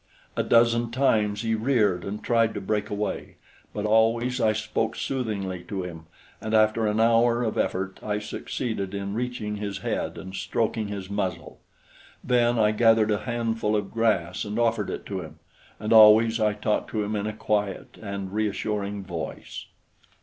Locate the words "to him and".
5.65-6.55, 15.05-15.93